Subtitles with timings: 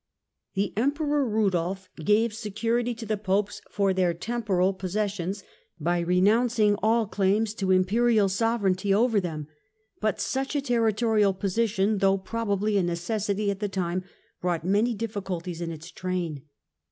[0.55, 5.43] The Emperor Eudolf gave security to the Popes for their temporal possessions,
[5.79, 9.47] by renouncing all claims to Imperial Sovereignty over them;
[9.99, 14.03] but such a territorial position, though probably a necessity at the time,
[14.41, 16.45] brought many difficulties in its train.